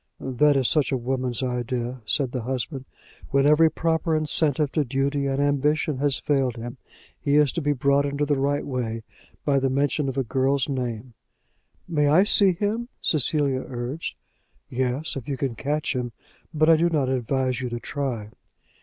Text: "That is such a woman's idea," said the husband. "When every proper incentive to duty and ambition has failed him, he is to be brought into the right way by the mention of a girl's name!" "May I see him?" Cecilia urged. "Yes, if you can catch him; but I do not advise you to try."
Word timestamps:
"That 0.19 0.57
is 0.57 0.67
such 0.67 0.91
a 0.91 0.97
woman's 0.97 1.43
idea," 1.43 2.01
said 2.07 2.31
the 2.31 2.41
husband. 2.41 2.85
"When 3.29 3.45
every 3.45 3.69
proper 3.69 4.15
incentive 4.15 4.71
to 4.71 4.83
duty 4.83 5.27
and 5.27 5.39
ambition 5.39 5.99
has 5.99 6.17
failed 6.17 6.55
him, 6.57 6.77
he 7.19 7.35
is 7.35 7.51
to 7.51 7.61
be 7.61 7.73
brought 7.73 8.07
into 8.07 8.25
the 8.25 8.39
right 8.39 8.65
way 8.65 9.03
by 9.45 9.59
the 9.59 9.69
mention 9.69 10.09
of 10.09 10.17
a 10.17 10.23
girl's 10.23 10.67
name!" 10.67 11.13
"May 11.87 12.07
I 12.07 12.23
see 12.23 12.53
him?" 12.53 12.89
Cecilia 12.99 13.63
urged. 13.67 14.15
"Yes, 14.69 15.15
if 15.15 15.27
you 15.27 15.37
can 15.37 15.53
catch 15.53 15.93
him; 15.95 16.13
but 16.51 16.67
I 16.67 16.77
do 16.77 16.89
not 16.89 17.07
advise 17.07 17.61
you 17.61 17.69
to 17.69 17.79
try." 17.79 18.29